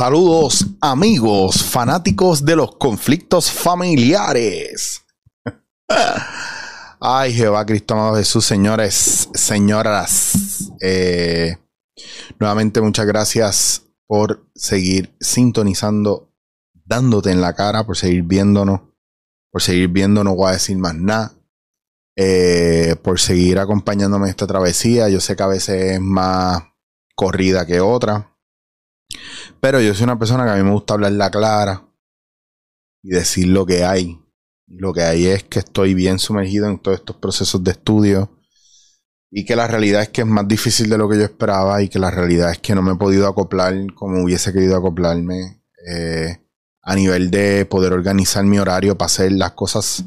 Saludos 0.00 0.64
amigos, 0.80 1.62
fanáticos 1.62 2.42
de 2.42 2.56
los 2.56 2.74
conflictos 2.76 3.52
familiares. 3.52 5.04
Ay, 6.98 7.34
Jehová 7.34 7.66
Cristo 7.66 7.92
amado 7.92 8.16
Jesús, 8.16 8.46
señores, 8.46 9.28
señoras. 9.34 10.72
Eh, 10.80 11.54
nuevamente 12.38 12.80
muchas 12.80 13.04
gracias 13.04 13.82
por 14.06 14.50
seguir 14.54 15.14
sintonizando, 15.20 16.32
dándote 16.72 17.30
en 17.30 17.42
la 17.42 17.52
cara, 17.52 17.84
por 17.84 17.98
seguir 17.98 18.22
viéndonos, 18.22 18.80
por 19.52 19.60
seguir 19.60 19.88
viéndonos, 19.88 20.34
voy 20.34 20.48
a 20.48 20.52
decir 20.52 20.78
más 20.78 20.94
nada. 20.94 21.32
Eh, 22.16 22.96
por 23.02 23.20
seguir 23.20 23.58
acompañándome 23.58 24.28
en 24.28 24.30
esta 24.30 24.46
travesía. 24.46 25.10
Yo 25.10 25.20
sé 25.20 25.36
que 25.36 25.42
a 25.42 25.48
veces 25.48 25.92
es 25.92 26.00
más 26.00 26.62
corrida 27.14 27.66
que 27.66 27.82
otra. 27.82 28.29
Pero 29.60 29.80
yo 29.80 29.94
soy 29.94 30.04
una 30.04 30.18
persona 30.18 30.44
que 30.44 30.50
a 30.50 30.56
mí 30.56 30.62
me 30.62 30.72
gusta 30.72 30.94
hablar 30.94 31.12
la 31.12 31.30
clara 31.30 31.86
y 33.02 33.10
decir 33.10 33.48
lo 33.48 33.66
que 33.66 33.84
hay. 33.84 34.18
Lo 34.66 34.92
que 34.92 35.02
hay 35.02 35.26
es 35.26 35.44
que 35.44 35.58
estoy 35.58 35.94
bien 35.94 36.18
sumergido 36.18 36.68
en 36.68 36.78
todos 36.78 36.98
estos 36.98 37.16
procesos 37.16 37.62
de 37.64 37.72
estudio 37.72 38.30
y 39.30 39.44
que 39.44 39.56
la 39.56 39.66
realidad 39.66 40.02
es 40.02 40.08
que 40.08 40.22
es 40.22 40.26
más 40.26 40.46
difícil 40.46 40.88
de 40.88 40.98
lo 40.98 41.08
que 41.08 41.18
yo 41.18 41.24
esperaba 41.24 41.82
y 41.82 41.88
que 41.88 41.98
la 41.98 42.10
realidad 42.10 42.50
es 42.50 42.58
que 42.58 42.74
no 42.74 42.82
me 42.82 42.92
he 42.92 42.96
podido 42.96 43.28
acoplar 43.28 43.74
como 43.94 44.22
hubiese 44.22 44.52
querido 44.52 44.76
acoplarme 44.76 45.62
eh, 45.86 46.40
a 46.82 46.94
nivel 46.94 47.30
de 47.30 47.64
poder 47.66 47.92
organizar 47.92 48.44
mi 48.44 48.58
horario 48.58 48.96
para 48.96 49.06
hacer 49.06 49.32
las 49.32 49.52
cosas 49.52 50.04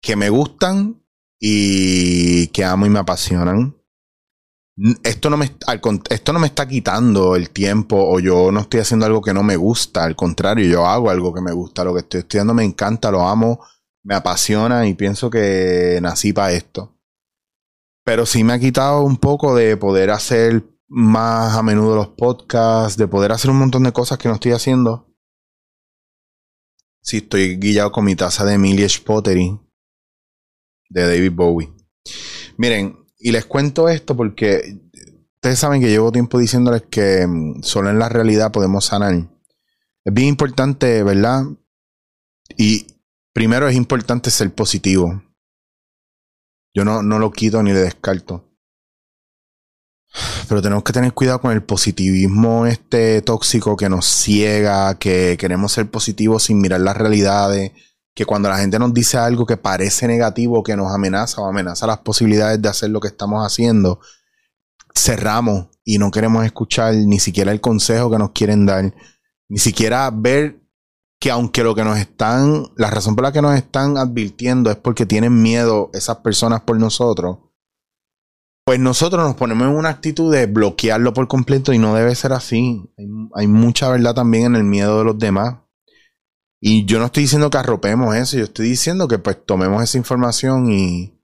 que 0.00 0.16
me 0.16 0.30
gustan 0.30 1.02
y 1.38 2.48
que 2.48 2.64
amo 2.64 2.86
y 2.86 2.90
me 2.90 3.00
apasionan 3.00 3.79
esto 5.02 5.28
no, 5.28 5.36
me, 5.36 5.50
esto 6.08 6.32
no 6.32 6.38
me 6.38 6.46
está 6.46 6.66
quitando 6.66 7.36
el 7.36 7.50
tiempo 7.50 7.96
o 7.98 8.18
yo 8.20 8.50
no 8.50 8.60
estoy 8.60 8.80
haciendo 8.80 9.06
algo 9.06 9.20
que 9.20 9.34
no 9.34 9.42
me 9.42 9.56
gusta. 9.56 10.04
Al 10.04 10.16
contrario, 10.16 10.66
yo 10.66 10.86
hago 10.86 11.10
algo 11.10 11.34
que 11.34 11.42
me 11.42 11.52
gusta. 11.52 11.84
Lo 11.84 11.92
que 11.92 12.00
estoy 12.00 12.20
estudiando 12.20 12.54
me 12.54 12.64
encanta, 12.64 13.10
lo 13.10 13.26
amo, 13.26 13.60
me 14.02 14.14
apasiona 14.14 14.86
y 14.86 14.94
pienso 14.94 15.28
que 15.28 15.98
nací 16.00 16.32
para 16.32 16.52
esto. 16.52 16.96
Pero 18.04 18.24
sí 18.24 18.42
me 18.42 18.54
ha 18.54 18.58
quitado 18.58 19.02
un 19.02 19.18
poco 19.18 19.54
de 19.54 19.76
poder 19.76 20.10
hacer 20.10 20.64
más 20.88 21.56
a 21.56 21.62
menudo 21.62 21.94
los 21.94 22.08
podcasts, 22.08 22.96
de 22.96 23.06
poder 23.06 23.32
hacer 23.32 23.50
un 23.50 23.58
montón 23.58 23.82
de 23.82 23.92
cosas 23.92 24.18
que 24.18 24.28
no 24.28 24.34
estoy 24.34 24.52
haciendo. 24.52 25.14
Sí, 27.02 27.18
estoy 27.18 27.56
guillado 27.56 27.92
con 27.92 28.04
mi 28.04 28.16
taza 28.16 28.44
de 28.44 28.58
Milish 28.58 29.02
Pottery 29.04 29.58
de 30.88 31.02
David 31.02 31.32
Bowie. 31.32 31.72
Miren, 32.56 32.99
y 33.20 33.32
les 33.32 33.44
cuento 33.44 33.88
esto 33.88 34.16
porque 34.16 34.78
ustedes 35.34 35.58
saben 35.58 35.80
que 35.80 35.90
llevo 35.90 36.10
tiempo 36.10 36.38
diciéndoles 36.38 36.82
que 36.90 37.26
mm, 37.26 37.62
solo 37.62 37.90
en 37.90 37.98
la 37.98 38.08
realidad 38.08 38.50
podemos 38.50 38.86
sanar. 38.86 39.14
Es 40.04 40.14
bien 40.14 40.28
importante, 40.28 41.02
¿verdad? 41.02 41.44
Y 42.56 42.86
primero 43.32 43.68
es 43.68 43.76
importante 43.76 44.30
ser 44.30 44.52
positivo. 44.54 45.22
Yo 46.74 46.84
no, 46.84 47.02
no 47.02 47.18
lo 47.18 47.30
quito 47.30 47.62
ni 47.62 47.72
le 47.72 47.80
descarto. 47.80 48.48
Pero 50.48 50.62
tenemos 50.62 50.82
que 50.82 50.94
tener 50.94 51.12
cuidado 51.12 51.42
con 51.42 51.52
el 51.52 51.62
positivismo 51.62 52.64
este 52.64 53.20
tóxico 53.20 53.76
que 53.76 53.90
nos 53.90 54.06
ciega, 54.06 54.98
que 54.98 55.36
queremos 55.38 55.72
ser 55.72 55.90
positivos 55.90 56.44
sin 56.44 56.60
mirar 56.60 56.80
las 56.80 56.96
realidades 56.96 57.72
que 58.14 58.26
cuando 58.26 58.48
la 58.48 58.58
gente 58.58 58.78
nos 58.78 58.92
dice 58.92 59.18
algo 59.18 59.46
que 59.46 59.56
parece 59.56 60.06
negativo, 60.06 60.62
que 60.62 60.76
nos 60.76 60.92
amenaza 60.92 61.40
o 61.40 61.46
amenaza 61.46 61.86
las 61.86 61.98
posibilidades 61.98 62.60
de 62.60 62.68
hacer 62.68 62.90
lo 62.90 63.00
que 63.00 63.08
estamos 63.08 63.44
haciendo, 63.46 64.00
cerramos 64.94 65.68
y 65.84 65.98
no 65.98 66.10
queremos 66.10 66.44
escuchar 66.44 66.94
ni 66.94 67.18
siquiera 67.18 67.52
el 67.52 67.60
consejo 67.60 68.10
que 68.10 68.18
nos 68.18 68.30
quieren 68.30 68.66
dar, 68.66 68.94
ni 69.48 69.58
siquiera 69.58 70.10
ver 70.12 70.60
que 71.20 71.30
aunque 71.30 71.62
lo 71.62 71.74
que 71.74 71.84
nos 71.84 71.98
están, 71.98 72.68
la 72.76 72.90
razón 72.90 73.14
por 73.14 73.24
la 73.24 73.32
que 73.32 73.42
nos 73.42 73.54
están 73.54 73.98
advirtiendo 73.98 74.70
es 74.70 74.76
porque 74.76 75.06
tienen 75.06 75.42
miedo 75.42 75.90
esas 75.92 76.18
personas 76.18 76.62
por 76.62 76.78
nosotros, 76.78 77.38
pues 78.64 78.80
nosotros 78.80 79.26
nos 79.26 79.36
ponemos 79.36 79.68
en 79.68 79.76
una 79.76 79.90
actitud 79.90 80.32
de 80.32 80.46
bloquearlo 80.46 81.12
por 81.12 81.28
completo 81.28 81.72
y 81.72 81.78
no 81.78 81.94
debe 81.94 82.14
ser 82.14 82.32
así. 82.32 82.90
Hay, 82.96 83.06
hay 83.34 83.46
mucha 83.48 83.88
verdad 83.90 84.14
también 84.14 84.46
en 84.46 84.56
el 84.56 84.64
miedo 84.64 84.98
de 84.98 85.04
los 85.04 85.18
demás. 85.18 85.56
Y 86.60 86.84
yo 86.84 86.98
no 86.98 87.06
estoy 87.06 87.22
diciendo 87.22 87.48
que 87.48 87.58
arropemos 87.58 88.14
eso, 88.14 88.36
yo 88.36 88.44
estoy 88.44 88.68
diciendo 88.68 89.08
que 89.08 89.18
pues 89.18 89.38
tomemos 89.46 89.82
esa 89.82 89.96
información 89.96 90.70
y, 90.70 91.18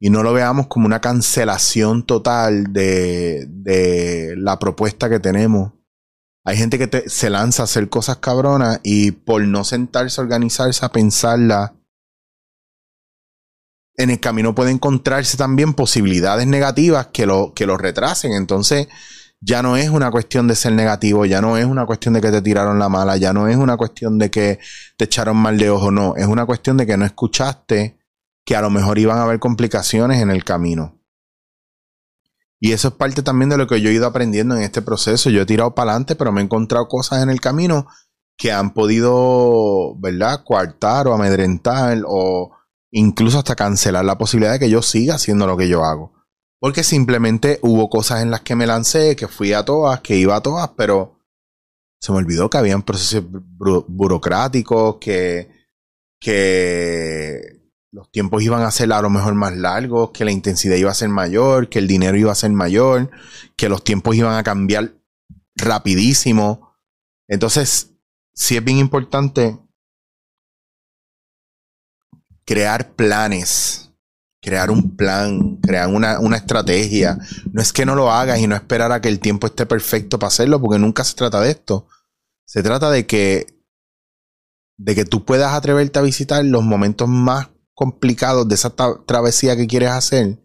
y 0.00 0.10
no 0.10 0.22
lo 0.22 0.32
veamos 0.32 0.66
como 0.66 0.86
una 0.86 1.00
cancelación 1.00 2.04
total 2.04 2.72
de, 2.72 3.46
de 3.48 4.34
la 4.36 4.58
propuesta 4.58 5.08
que 5.08 5.20
tenemos. 5.20 5.72
Hay 6.44 6.56
gente 6.56 6.78
que 6.78 7.08
se 7.08 7.30
lanza 7.30 7.62
a 7.62 7.64
hacer 7.64 7.88
cosas 7.88 8.16
cabronas 8.16 8.80
y 8.82 9.12
por 9.12 9.42
no 9.42 9.62
sentarse 9.62 10.20
a 10.20 10.24
organizarse, 10.24 10.84
a 10.84 10.90
pensarla, 10.90 11.74
en 13.96 14.10
el 14.10 14.18
camino 14.18 14.54
puede 14.54 14.70
encontrarse 14.70 15.36
también 15.36 15.74
posibilidades 15.74 16.46
negativas 16.46 17.08
que 17.08 17.26
lo, 17.26 17.52
que 17.54 17.66
lo 17.66 17.76
retrasen. 17.76 18.32
Entonces, 18.32 18.88
ya 19.40 19.62
no 19.62 19.76
es 19.76 19.88
una 19.88 20.10
cuestión 20.10 20.46
de 20.48 20.54
ser 20.54 20.72
negativo, 20.72 21.24
ya 21.24 21.40
no 21.40 21.56
es 21.56 21.64
una 21.64 21.86
cuestión 21.86 22.14
de 22.14 22.20
que 22.20 22.30
te 22.30 22.42
tiraron 22.42 22.78
la 22.78 22.88
mala, 22.88 23.16
ya 23.16 23.32
no 23.32 23.48
es 23.48 23.56
una 23.56 23.76
cuestión 23.76 24.18
de 24.18 24.30
que 24.30 24.58
te 24.96 25.04
echaron 25.06 25.36
mal 25.36 25.58
de 25.58 25.70
ojo, 25.70 25.90
no, 25.90 26.14
es 26.16 26.26
una 26.26 26.44
cuestión 26.44 26.76
de 26.76 26.86
que 26.86 26.96
no 26.96 27.06
escuchaste 27.06 27.98
que 28.44 28.56
a 28.56 28.60
lo 28.60 28.70
mejor 28.70 28.98
iban 28.98 29.18
a 29.18 29.22
haber 29.22 29.38
complicaciones 29.38 30.20
en 30.20 30.30
el 30.30 30.44
camino. 30.44 31.00
Y 32.58 32.72
eso 32.72 32.88
es 32.88 32.94
parte 32.94 33.22
también 33.22 33.48
de 33.48 33.56
lo 33.56 33.66
que 33.66 33.80
yo 33.80 33.88
he 33.88 33.94
ido 33.94 34.06
aprendiendo 34.06 34.54
en 34.54 34.62
este 34.62 34.82
proceso. 34.82 35.30
Yo 35.30 35.40
he 35.40 35.46
tirado 35.46 35.74
para 35.74 35.92
adelante, 35.92 36.14
pero 36.14 36.30
me 36.30 36.42
he 36.42 36.44
encontrado 36.44 36.88
cosas 36.88 37.22
en 37.22 37.30
el 37.30 37.40
camino 37.40 37.86
que 38.36 38.52
han 38.52 38.74
podido, 38.74 39.98
¿verdad?, 39.98 40.42
coartar 40.44 41.08
o 41.08 41.14
amedrentar 41.14 42.02
o 42.06 42.50
incluso 42.90 43.38
hasta 43.38 43.56
cancelar 43.56 44.04
la 44.04 44.18
posibilidad 44.18 44.52
de 44.52 44.58
que 44.58 44.70
yo 44.70 44.82
siga 44.82 45.14
haciendo 45.14 45.46
lo 45.46 45.56
que 45.56 45.68
yo 45.68 45.84
hago. 45.84 46.19
Porque 46.60 46.84
simplemente 46.84 47.58
hubo 47.62 47.88
cosas 47.88 48.22
en 48.22 48.30
las 48.30 48.42
que 48.42 48.54
me 48.54 48.66
lancé, 48.66 49.16
que 49.16 49.26
fui 49.28 49.54
a 49.54 49.64
todas, 49.64 50.00
que 50.00 50.16
iba 50.16 50.36
a 50.36 50.42
todas, 50.42 50.68
pero 50.76 51.18
se 51.98 52.12
me 52.12 52.18
olvidó 52.18 52.50
que 52.50 52.58
habían 52.58 52.82
procesos 52.82 53.24
burocráticos, 53.28 54.96
que, 55.00 55.50
que 56.20 57.60
los 57.92 58.10
tiempos 58.10 58.42
iban 58.42 58.62
a 58.62 58.70
ser 58.70 58.92
a 58.92 59.00
lo 59.00 59.08
mejor 59.08 59.34
más 59.34 59.56
largos, 59.56 60.10
que 60.10 60.24
la 60.24 60.32
intensidad 60.32 60.76
iba 60.76 60.90
a 60.90 60.94
ser 60.94 61.08
mayor, 61.08 61.70
que 61.70 61.78
el 61.78 61.88
dinero 61.88 62.16
iba 62.18 62.30
a 62.30 62.36
ser 62.36 62.50
mayor, 62.50 63.10
que 63.56 63.70
los 63.70 63.82
tiempos 63.82 64.14
iban 64.16 64.36
a 64.36 64.42
cambiar 64.42 64.92
rapidísimo. 65.56 66.76
Entonces, 67.26 67.94
sí 68.34 68.56
es 68.56 68.64
bien 68.64 68.78
importante 68.78 69.58
crear 72.44 72.92
planes 72.94 73.89
crear 74.40 74.70
un 74.70 74.96
plan, 74.96 75.56
crear 75.56 75.88
una, 75.88 76.36
estrategia. 76.36 77.18
No 77.52 77.60
es 77.60 77.72
que 77.72 77.86
no 77.86 77.94
lo 77.94 78.10
hagas 78.10 78.38
y 78.40 78.46
no 78.46 78.54
esperar 78.54 78.92
a 78.92 79.00
que 79.00 79.08
el 79.08 79.20
tiempo 79.20 79.46
esté 79.46 79.66
perfecto 79.66 80.18
para 80.18 80.28
hacerlo, 80.28 80.60
porque 80.60 80.78
nunca 80.78 81.04
se 81.04 81.14
trata 81.14 81.40
de 81.40 81.50
esto. 81.50 81.86
Se 82.46 82.62
trata 82.62 82.90
de 82.90 83.06
que, 83.06 83.46
de 84.78 84.94
que 84.94 85.04
tú 85.04 85.24
puedas 85.24 85.52
atreverte 85.52 85.98
a 85.98 86.02
visitar 86.02 86.44
los 86.44 86.62
momentos 86.62 87.08
más 87.08 87.48
complicados 87.74 88.48
de 88.48 88.54
esa 88.54 88.74
travesía 89.06 89.56
que 89.56 89.66
quieres 89.66 89.90
hacer 89.90 90.38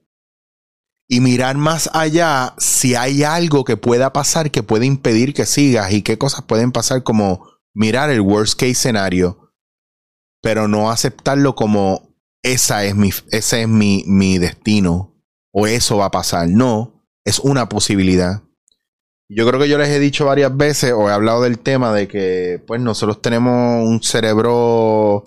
y 1.08 1.20
mirar 1.20 1.58
más 1.58 1.90
allá 1.94 2.56
si 2.58 2.96
hay 2.96 3.24
algo 3.24 3.64
que 3.64 3.78
pueda 3.78 4.12
pasar 4.14 4.52
que 4.52 4.64
puede 4.64 4.86
impedir 4.86 5.34
que 5.34 5.46
sigas 5.46 5.92
y 5.92 6.02
qué 6.02 6.18
cosas 6.18 6.44
pueden 6.44 6.72
pasar 6.72 7.04
como 7.04 7.48
mirar 7.74 8.10
el 8.10 8.22
worst 8.22 8.60
case 8.60 8.76
scenario, 8.76 9.54
pero 10.42 10.68
no 10.68 10.90
aceptarlo 10.90 11.56
como 11.56 12.05
esa 12.46 12.84
es 12.86 12.96
mi, 12.96 13.10
ese 13.32 13.64
es 13.64 13.68
mi, 13.68 14.04
mi 14.06 14.38
destino 14.38 15.12
o 15.52 15.66
eso 15.66 15.98
va 15.98 16.06
a 16.06 16.12
pasar. 16.12 16.48
No, 16.48 17.04
es 17.26 17.40
una 17.40 17.68
posibilidad. 17.68 18.44
Yo 19.28 19.48
creo 19.48 19.60
que 19.60 19.68
yo 19.68 19.80
les 19.80 19.90
he 19.90 20.00
dicho 20.00 20.26
varias 20.26 20.56
veces 20.56 20.94
o 20.94 21.10
he 21.10 21.12
hablado 21.12 21.42
del 21.42 21.58
tema 21.58 21.92
de 21.92 22.08
que 22.08 22.64
pues 22.68 22.80
nosotros 22.80 23.20
tenemos 23.22 23.84
un 23.84 24.04
cerebro 24.04 25.24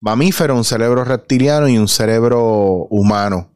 mamífero, 0.00 0.56
un 0.56 0.64
cerebro 0.64 1.04
reptiliano 1.04 1.68
y 1.68 1.76
un 1.76 1.88
cerebro 1.88 2.86
humano. 2.88 3.50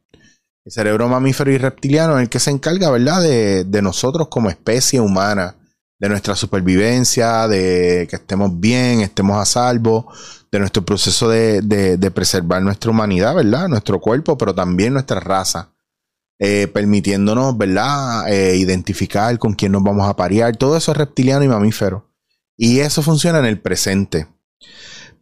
El 0.66 0.72
cerebro 0.72 1.08
mamífero 1.08 1.50
y 1.50 1.56
reptiliano 1.56 2.18
es 2.18 2.24
el 2.24 2.28
que 2.28 2.40
se 2.40 2.50
encarga, 2.50 2.90
¿verdad?, 2.90 3.22
de, 3.22 3.64
de 3.64 3.82
nosotros 3.82 4.28
como 4.28 4.50
especie 4.50 5.00
humana, 5.00 5.56
de 5.98 6.08
nuestra 6.08 6.36
supervivencia, 6.36 7.48
de 7.48 8.06
que 8.08 8.16
estemos 8.16 8.58
bien, 8.60 9.00
estemos 9.00 9.40
a 9.40 9.46
salvo, 9.46 10.12
de 10.52 10.58
nuestro 10.58 10.84
proceso 10.84 11.28
de, 11.28 12.10
preservar 12.14 12.62
nuestra 12.62 12.90
humanidad, 12.90 13.34
¿verdad? 13.34 13.68
Nuestro 13.68 14.00
cuerpo, 14.00 14.36
pero 14.36 14.54
también 14.54 14.92
nuestra 14.92 15.20
raza. 15.20 15.72
Eh, 16.38 16.66
permitiéndonos, 16.66 17.56
¿verdad? 17.56 18.30
Eh, 18.30 18.56
identificar 18.56 19.38
con 19.38 19.54
quién 19.54 19.72
nos 19.72 19.82
vamos 19.82 20.06
a 20.06 20.16
parear. 20.16 20.54
Todo 20.56 20.76
eso 20.76 20.92
es 20.92 20.98
reptiliano 20.98 21.44
y 21.44 21.48
mamífero. 21.48 22.10
Y 22.58 22.80
eso 22.80 23.02
funciona 23.02 23.38
en 23.38 23.46
el 23.46 23.60
presente. 23.60 24.26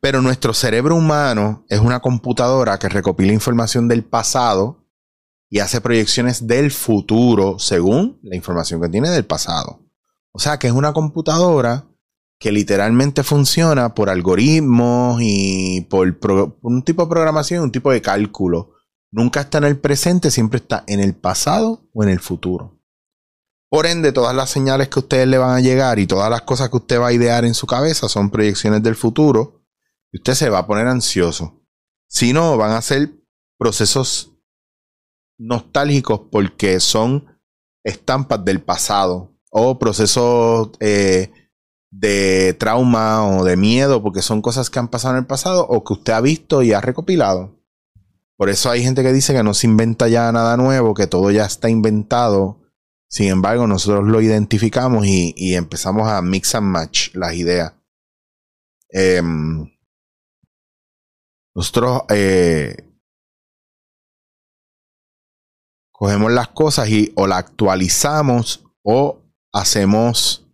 Pero 0.01 0.21
nuestro 0.23 0.53
cerebro 0.53 0.97
humano 0.97 1.65
es 1.69 1.79
una 1.79 2.01
computadora 2.01 2.79
que 2.79 2.89
recopila 2.89 3.33
información 3.33 3.89
del 3.89 4.05
pasado 4.05 4.85
y 5.49 5.61
hace 5.61 5.81
proyecciones 5.81 6.47
del 6.47 6.73
futuro 6.73 7.59
según 7.59 8.19
la 8.23 8.35
información 8.35 8.83
que 8.83 8.89
tiene 8.89 9.09
del 9.11 9.25
pasado. 9.25 9.84
O 10.37 10.41
sea 10.41 10.59
que 10.59 10.67
es 10.67 10.73
una 10.73 10.93
computadora 10.93 11.87
que 12.41 12.51
literalmente 12.51 13.23
funciona 13.23 13.95
por 13.95 14.11
algoritmos 14.11 15.21
y 15.23 15.83
por 15.83 16.19
un 16.61 16.83
tipo 16.83 17.03
de 17.03 17.09
programación, 17.09 17.63
un 17.63 17.73
tipo 17.73 17.93
de 17.93 18.03
cálculo. 18.03 18.73
Nunca 19.13 19.43
está 19.43 19.59
en 19.59 19.65
el 19.65 19.79
presente, 19.79 20.33
siempre 20.33 20.59
está 20.59 20.83
en 20.89 20.99
el 20.99 21.15
pasado 21.15 21.89
o 21.95 22.03
en 22.03 22.09
el 22.09 22.19
futuro. 22.19 22.81
Por 23.71 23.87
ende, 23.87 24.11
todas 24.11 24.35
las 24.35 24.51
señales 24.51 24.89
que 24.89 24.99
ustedes 24.99 25.29
le 25.29 25.39
van 25.39 25.57
a 25.57 25.61
llegar 25.61 26.01
y 26.01 26.09
todas 26.09 26.29
las 26.29 26.43
cosas 26.43 26.69
que 26.69 26.79
usted 26.79 27.01
va 27.01 27.09
a 27.09 27.13
idear 27.13 27.45
en 27.45 27.55
su 27.55 27.69
cabeza 27.69 28.09
son 28.09 28.31
proyecciones 28.31 28.83
del 28.83 28.97
futuro 28.97 29.65
y 30.13 30.19
usted 30.19 30.35
se 30.35 30.51
va 30.51 30.59
a 30.59 30.67
poner 30.67 30.89
ansioso. 30.89 31.65
Si 32.09 32.33
no, 32.33 32.57
van 32.57 32.73
a 32.73 32.83
ser 32.83 33.13
procesos 33.57 34.33
nostálgicos 35.39 36.23
porque 36.31 36.81
son 36.81 37.41
estampas 37.85 38.45
del 38.45 38.61
pasado 38.61 39.34
o 39.57 39.79
procesos 39.79 40.71
eh, 40.81 41.31
de 41.93 42.55
trauma 42.55 43.25
o 43.25 43.45
de 43.45 43.57
miedo 43.57 44.03
porque 44.03 44.21
son 44.21 44.43
cosas 44.43 44.69
que 44.69 44.81
han 44.81 44.89
pasado 44.89 45.15
en 45.15 45.21
el 45.21 45.27
pasado 45.27 45.65
o 45.69 45.85
que 45.85 45.93
usted 45.93 46.13
ha 46.13 46.21
visto 46.21 46.65
y 46.65 46.73
ha 46.73 46.81
recopilado. 46.81 47.57
Por 48.37 48.51
eso 48.51 48.69
hay 48.69 48.83
gente 48.83 49.05
que 49.05 49.13
dice 49.13 49.33
que 49.33 49.45
no 49.45 49.55
se 49.55 49.69
inventa 49.69 50.09
ya 50.09 50.33
nada 50.33 50.57
nuevo, 50.57 50.93
que 50.93 51.07
todo 51.07 51.31
ya 51.31 51.45
está 51.45 51.71
inventado. 51.71 52.63
Sin 53.09 53.29
embargo, 53.29 53.69
nosotros 53.69 54.09
lo 54.09 54.21
identificamos 54.21 55.07
y, 55.07 55.55
empezamos 55.55 56.09
a 56.09 56.21
mix 56.21 56.57
and 56.57 56.67
match 56.67 57.15
las 57.15 57.35
ideas. 57.35 57.75
Em, 58.89 59.73
nosotros 61.55 62.03
eh, 62.09 62.93
cogemos 65.93 66.33
las 66.33 66.49
cosas 66.49 66.89
y 66.89 67.13
o 67.15 67.29
la 67.29 67.37
actualizamos 67.37 68.65
o 68.83 69.24
hacemos 69.55 70.45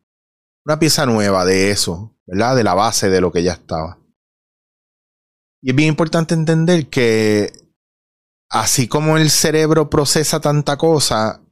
una 0.64 0.78
pieza 0.78 1.06
nueva 1.06 1.44
de 1.44 1.70
eso, 1.70 2.14
¿verdad? 2.26 2.54
De 2.54 2.62
la 2.62 2.74
base 2.74 3.08
de 3.08 3.20
lo 3.20 3.32
que 3.32 3.42
ya 3.42 3.52
estaba. 3.52 3.98
Y 5.62 5.70
es 5.70 5.76
bien 5.76 5.88
importante 5.88 6.34
entender 6.34 6.88
que 6.88 7.52
así 8.50 8.88
como 8.88 9.16
el 9.16 9.30
cerebro 9.30 9.88
procesa 9.88 10.40
tanta 10.40 10.76
cosa, 10.76 11.42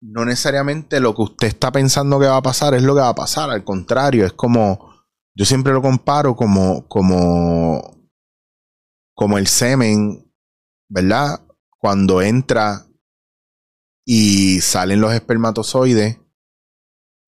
no 0.00 0.24
necesariamente 0.24 1.00
lo 1.00 1.14
que 1.14 1.22
usted 1.22 1.48
está 1.48 1.72
pensando 1.72 2.20
que 2.20 2.26
va 2.26 2.36
a 2.36 2.42
pasar 2.42 2.74
es 2.74 2.82
lo 2.84 2.94
que 2.94 3.00
va 3.00 3.08
a 3.08 3.14
pasar. 3.14 3.50
Al 3.50 3.64
contrario, 3.64 4.24
es 4.24 4.32
como, 4.32 5.04
yo 5.34 5.44
siempre 5.44 5.72
lo 5.72 5.82
comparo 5.82 6.36
como, 6.36 6.86
como, 6.86 8.08
como 9.14 9.36
el 9.36 9.48
semen, 9.48 10.32
¿verdad? 10.88 11.40
Cuando 11.80 12.22
entra 12.22 12.86
y 14.04 14.60
salen 14.60 15.00
los 15.00 15.12
espermatozoides 15.12 16.18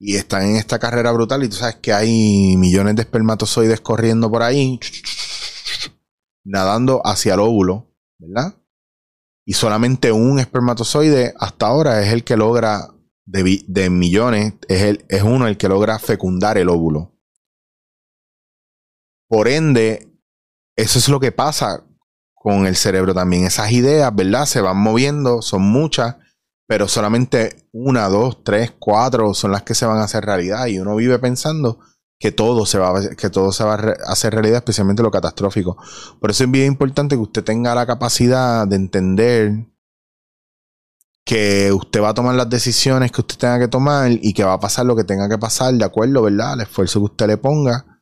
y 0.03 0.17
están 0.17 0.47
en 0.47 0.57
esta 0.57 0.79
carrera 0.79 1.13
brutal 1.13 1.45
y 1.45 1.51
tú 1.51 1.57
sabes 1.57 1.77
que 1.77 1.93
hay 1.93 2.57
millones 2.57 2.97
de 2.97 3.03
espermatozoides 3.03 3.83
corriendo 3.83 4.31
por 4.31 4.43
ahí, 4.43 4.81
nadando 6.43 7.03
hacia 7.05 7.35
el 7.35 7.41
óvulo, 7.41 7.95
¿verdad? 8.19 8.55
Y 9.45 9.53
solamente 9.53 10.11
un 10.11 10.39
espermatozoide 10.39 11.35
hasta 11.39 11.67
ahora 11.67 12.03
es 12.03 12.15
el 12.15 12.25
que 12.25 12.39
logra, 12.39 12.89
de, 13.27 13.91
millones, 13.91 14.55
es, 14.69 14.83
el, 14.83 15.05
es 15.11 15.23
uno 15.23 15.47
el 15.47 15.59
que 15.59 15.69
logra 15.69 15.99
fecundar 15.99 16.57
el 16.57 16.71
óvulo. 16.71 17.13
Por 19.29 19.49
ende, 19.49 20.09
eso 20.77 20.99
es 20.99 21.11
lo 21.11 21.21
que 21.21 21.31
pasa 21.31 21.85
con 22.33 22.67
el 22.67 22.75
cerebro 22.75 23.13
también. 23.13 23.45
Esas 23.45 23.71
ideas, 23.71 24.15
¿verdad? 24.15 24.47
Se 24.47 24.63
van 24.63 24.79
moviendo, 24.79 25.43
son 25.43 25.63
muchas 25.63 26.17
pero 26.71 26.87
solamente 26.87 27.67
una, 27.73 28.09
dos, 28.09 28.45
tres, 28.45 28.73
cuatro 28.79 29.35
son 29.35 29.51
las 29.51 29.65
que 29.65 29.75
se 29.75 29.87
van 29.87 29.99
a 29.99 30.05
hacer 30.05 30.25
realidad 30.25 30.67
y 30.67 30.79
uno 30.79 30.95
vive 30.95 31.19
pensando 31.19 31.81
que 32.17 32.31
todo 32.31 32.65
se 32.65 32.79
va 32.79 32.97
a, 32.97 33.17
que 33.17 33.29
todo 33.29 33.51
se 33.51 33.65
va 33.65 33.75
a 33.75 33.95
hacer 34.07 34.33
realidad, 34.33 34.59
especialmente 34.59 35.03
lo 35.03 35.11
catastrófico. 35.11 35.77
Por 36.21 36.31
eso 36.31 36.45
es 36.45 36.51
bien 36.53 36.69
importante 36.69 37.17
que 37.17 37.23
usted 37.23 37.43
tenga 37.43 37.75
la 37.75 37.87
capacidad 37.87 38.69
de 38.69 38.77
entender 38.77 39.67
que 41.27 41.73
usted 41.73 42.01
va 42.01 42.11
a 42.11 42.15
tomar 42.15 42.37
las 42.37 42.49
decisiones 42.49 43.11
que 43.11 43.23
usted 43.23 43.37
tenga 43.37 43.59
que 43.59 43.67
tomar 43.67 44.13
y 44.13 44.33
que 44.33 44.45
va 44.45 44.53
a 44.53 44.61
pasar 44.61 44.87
lo 44.87 44.95
que 44.95 45.03
tenga 45.03 45.29
que 45.29 45.39
pasar 45.39 45.75
de 45.75 45.85
acuerdo, 45.85 46.23
¿verdad? 46.23 46.53
Al 46.53 46.61
esfuerzo 46.61 47.01
que 47.01 47.07
usted 47.07 47.27
le 47.27 47.37
ponga 47.37 48.01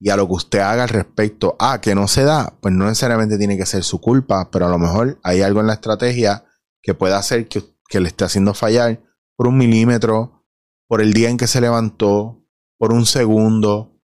y 0.00 0.08
a 0.08 0.16
lo 0.16 0.26
que 0.26 0.32
usted 0.32 0.60
haga 0.60 0.84
al 0.84 0.88
respecto. 0.88 1.54
Ah, 1.58 1.82
que 1.82 1.94
no 1.94 2.08
se 2.08 2.24
da, 2.24 2.56
pues 2.62 2.72
no 2.72 2.86
necesariamente 2.86 3.36
tiene 3.36 3.58
que 3.58 3.66
ser 3.66 3.84
su 3.84 4.00
culpa, 4.00 4.50
pero 4.50 4.64
a 4.64 4.70
lo 4.70 4.78
mejor 4.78 5.20
hay 5.22 5.42
algo 5.42 5.60
en 5.60 5.66
la 5.66 5.74
estrategia 5.74 6.46
que 6.80 6.94
pueda 6.94 7.18
hacer 7.18 7.46
que 7.46 7.58
usted 7.58 7.75
que 7.88 8.00
le 8.00 8.08
esté 8.08 8.24
haciendo 8.24 8.54
fallar 8.54 9.02
por 9.36 9.48
un 9.48 9.58
milímetro, 9.58 10.44
por 10.88 11.00
el 11.00 11.12
día 11.12 11.28
en 11.28 11.36
que 11.36 11.46
se 11.46 11.60
levantó, 11.60 12.44
por 12.78 12.92
un 12.92 13.06
segundo, 13.06 14.00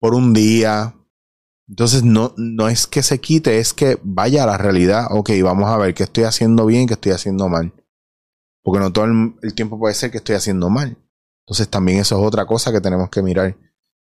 por 0.00 0.14
un 0.14 0.32
día. 0.32 0.96
Entonces 1.68 2.02
no, 2.02 2.34
no 2.36 2.68
es 2.68 2.86
que 2.86 3.02
se 3.02 3.20
quite, 3.20 3.58
es 3.58 3.72
que 3.72 3.98
vaya 4.02 4.42
a 4.42 4.46
la 4.46 4.58
realidad. 4.58 5.06
Ok, 5.10 5.30
vamos 5.42 5.68
a 5.68 5.76
ver 5.76 5.94
qué 5.94 6.04
estoy 6.04 6.24
haciendo 6.24 6.66
bien, 6.66 6.86
qué 6.86 6.94
estoy 6.94 7.12
haciendo 7.12 7.48
mal. 7.48 7.72
Porque 8.62 8.80
no 8.80 8.92
todo 8.92 9.04
el, 9.04 9.34
el 9.42 9.54
tiempo 9.54 9.78
puede 9.78 9.94
ser 9.94 10.10
que 10.10 10.18
estoy 10.18 10.36
haciendo 10.36 10.70
mal. 10.70 10.96
Entonces 11.46 11.68
también 11.68 11.98
eso 11.98 12.18
es 12.18 12.26
otra 12.26 12.46
cosa 12.46 12.72
que 12.72 12.80
tenemos 12.80 13.10
que 13.10 13.22
mirar. 13.22 13.56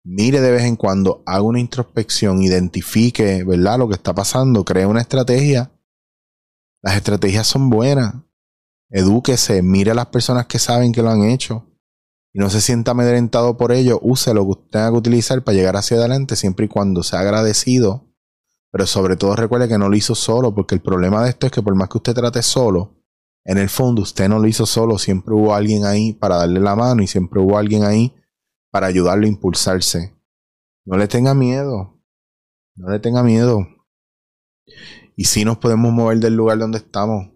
Mire 0.05 0.41
de 0.41 0.51
vez 0.51 0.65
en 0.65 0.77
cuando, 0.77 1.23
haga 1.27 1.43
una 1.43 1.61
introspección, 1.61 2.43
identifique, 2.43 3.45
¿verdad? 3.45 3.79
Lo 3.79 3.89
que 3.89 3.95
está 3.95 4.15
pasando, 4.15 4.65
cree 4.65 4.85
una 4.85 5.01
estrategia. 5.01 5.71
Las 6.83 6.97
estrategias 6.97 7.47
son 7.47 7.71
buenas 7.71 8.15
edúquese, 8.93 9.63
mire 9.63 9.91
a 9.91 9.95
las 9.95 10.07
personas 10.07 10.47
que 10.47 10.59
saben 10.59 10.93
que 10.93 11.03
lo 11.03 11.11
han 11.11 11.25
hecho 11.25 11.67
y 12.35 12.39
no 12.39 12.49
se 12.51 12.61
sienta 12.61 12.93
amedrentado 12.93 13.57
por 13.57 13.73
ello, 13.73 13.99
use 14.03 14.33
lo 14.33 14.45
que 14.45 14.51
usted 14.51 14.71
tenga 14.71 14.91
que 14.91 14.97
utilizar 14.97 15.43
para 15.43 15.57
llegar 15.57 15.77
hacia 15.77 15.97
adelante 15.97 16.37
siempre 16.37 16.67
y 16.67 16.69
cuando 16.69 17.03
sea 17.03 17.21
agradecido. 17.21 18.07
Pero 18.71 18.87
sobre 18.87 19.17
todo 19.17 19.37
recuerde 19.37 19.69
que 19.69 19.77
no 19.77 19.91
lo 19.91 19.97
hizo 19.97 20.15
solo, 20.15 20.55
porque 20.55 20.75
el 20.75 20.81
problema 20.81 21.23
de 21.23 21.31
esto 21.31 21.47
es 21.47 21.53
que 21.53 21.61
por 21.61 21.75
más 21.75 21.91
que 21.91 21.99
usted 21.99 22.15
trate 22.15 22.43
solo, 22.43 23.03
en 23.45 23.59
el 23.59 23.69
fondo 23.69 24.01
usted 24.01 24.29
no 24.29 24.39
lo 24.39 24.47
hizo 24.47 24.65
solo, 24.65 24.99
siempre 24.99 25.35
hubo 25.35 25.55
alguien 25.55 25.85
ahí 25.85 26.15
para 26.15 26.37
darle 26.37 26.61
la 26.61 26.75
mano 26.75 27.03
y 27.03 27.07
siempre 27.07 27.41
hubo 27.41 27.59
alguien 27.59 27.85
ahí 27.85 28.15
para 28.71 28.87
ayudarlo 28.87 29.27
a 29.27 29.29
impulsarse. 29.29 30.17
No 30.87 30.97
le 30.97 31.07
tenga 31.07 31.35
miedo, 31.35 32.01
no 32.77 32.89
le 32.89 32.99
tenga 32.99 33.23
miedo. 33.23 33.67
Y 35.17 35.25
si 35.25 35.45
nos 35.45 35.59
podemos 35.59 35.93
mover 35.93 36.19
del 36.19 36.35
lugar 36.35 36.59
donde 36.59 36.79
estamos, 36.79 37.32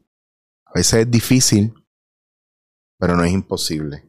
a 0.66 0.72
veces 0.74 1.00
es 1.00 1.10
difícil, 1.10 1.72
pero 2.98 3.16
no 3.16 3.24
es 3.24 3.32
imposible. 3.32 4.05